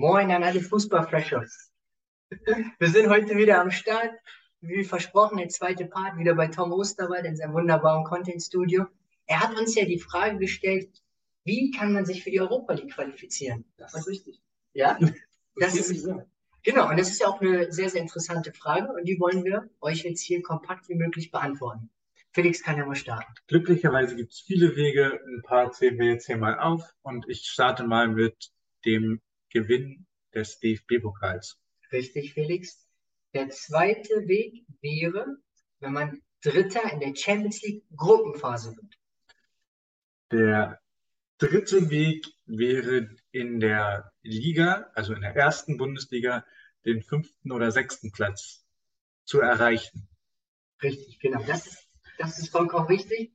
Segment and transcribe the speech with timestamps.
[0.00, 1.70] Moin an alle Fußballfreshers.
[2.78, 4.14] Wir sind heute wieder am Start.
[4.62, 8.86] Wie versprochen, der zweite Part wieder bei Tom Osterwald in seinem wunderbaren Content-Studio.
[9.26, 10.88] Er hat uns ja die Frage gestellt,
[11.44, 13.66] wie kann man sich für die Europa League qualifizieren?
[13.76, 14.40] Das ist richtig.
[14.72, 14.98] Ja?
[14.98, 16.08] Das Das ist,
[16.62, 19.68] genau, und das ist ja auch eine sehr, sehr interessante Frage und die wollen wir
[19.82, 21.90] euch jetzt hier kompakt wie möglich beantworten.
[22.32, 23.30] Felix kann ja mal starten.
[23.48, 25.20] Glücklicherweise gibt es viele Wege.
[25.26, 26.94] Ein paar zählen wir jetzt hier mal auf.
[27.02, 28.50] Und ich starte mal mit
[28.86, 29.20] dem
[29.50, 31.58] Gewinn des DFB-Pokals.
[31.92, 32.86] Richtig, Felix.
[33.34, 35.36] Der zweite Weg wäre,
[35.80, 38.98] wenn man Dritter in der Champions League Gruppenphase wird.
[40.30, 40.80] Der
[41.38, 46.44] dritte Weg wäre in der Liga, also in der ersten Bundesliga,
[46.84, 48.64] den fünften oder sechsten Platz
[49.24, 50.08] zu erreichen.
[50.82, 51.42] Richtig, genau.
[51.44, 53.32] Das ist, das ist vollkommen richtig.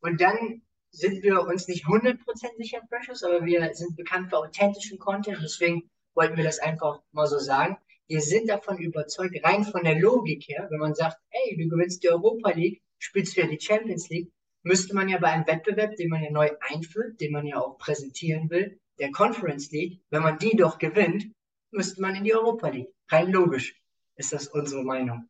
[0.00, 2.18] Und dann sind wir uns nicht 100%
[2.56, 5.38] sicher, Precious, aber wir sind bekannt für authentischen Content.
[5.42, 7.76] Deswegen wollten wir das einfach mal so sagen.
[8.08, 12.02] Wir sind davon überzeugt, rein von der Logik her, wenn man sagt, ey, du gewinnst
[12.02, 16.08] die Europa League, spielst wieder die Champions League, müsste man ja bei einem Wettbewerb, den
[16.08, 20.38] man ja neu einführt, den man ja auch präsentieren will, der Conference League, wenn man
[20.38, 21.26] die doch gewinnt,
[21.70, 22.88] müsste man in die Europa League.
[23.08, 23.80] Rein logisch
[24.16, 25.28] ist das unsere Meinung.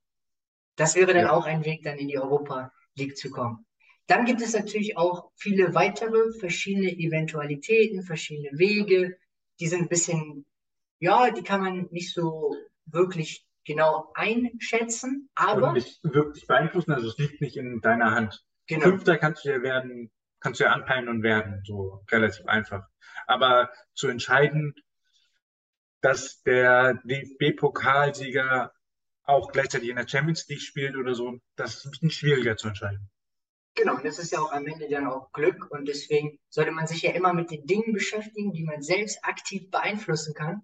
[0.76, 1.32] Das wäre dann Ja.
[1.32, 3.65] auch ein Weg, dann in die Europa League zu kommen.
[4.06, 9.16] Dann gibt es natürlich auch viele weitere verschiedene Eventualitäten, verschiedene Wege.
[9.58, 10.44] Die sind ein bisschen,
[11.00, 12.54] ja, die kann man nicht so
[12.86, 18.44] wirklich genau einschätzen, aber Und nicht wirklich beeinflussen, also es liegt nicht in deiner Hand.
[18.66, 22.86] genau, Fünfter kannst du ja werden, kannst du ja anpeilen und werden, so relativ einfach.
[23.26, 24.74] Aber zu entscheiden,
[26.00, 28.72] dass der DFB-Pokalsieger
[29.24, 32.68] auch gleichzeitig in der Champions League spielt oder so, das ist ein bisschen schwieriger zu
[32.68, 33.10] entscheiden.
[33.76, 36.86] Genau, und das ist ja auch am Ende dann auch Glück und deswegen sollte man
[36.86, 40.62] sich ja immer mit den Dingen beschäftigen, die man selbst aktiv beeinflussen kann.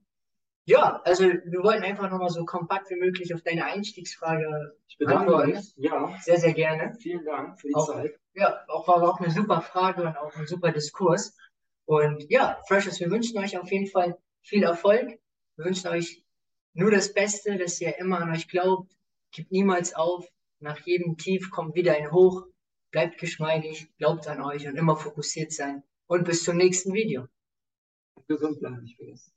[0.64, 5.46] Ja, also wir wollten einfach nochmal so kompakt wie möglich auf deine Einstiegsfrage Ich bedanke
[5.46, 5.72] mich.
[5.77, 6.94] Ja, Sehr, sehr gerne.
[7.00, 8.18] vielen Dank für die Auch- Zeit.
[8.34, 11.36] Ja, auch war auch eine super Frage und auch ein super Diskurs.
[11.84, 15.18] Und ja, Freshers, wir wünschen euch auf jeden Fall viel Erfolg.
[15.56, 16.22] Wir wünschen euch
[16.74, 18.96] nur das Beste, dass ihr immer an euch glaubt.
[19.33, 20.27] Gebt niemals auf.
[20.61, 22.45] Nach jedem Tief kommt wieder ein Hoch.
[22.92, 25.83] Bleibt geschmeidig, glaubt an euch und immer fokussiert sein.
[26.07, 27.27] Und bis zum nächsten Video.
[28.29, 29.33] Gesund bleiben, nicht vergessen.